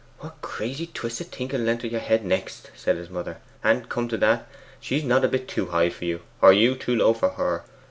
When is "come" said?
3.87-4.07